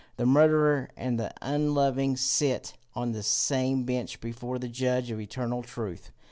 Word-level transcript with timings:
The 0.17 0.25
murderer 0.25 0.89
and 0.97 1.19
the 1.19 1.31
unloving 1.43 2.17
sit 2.17 2.73
on 2.95 3.11
the 3.11 3.21
same 3.21 3.83
bench 3.83 4.19
before 4.19 4.57
the 4.57 4.67
judge 4.67 5.11
of 5.11 5.21
eternal 5.21 5.61
truth. 5.61 6.11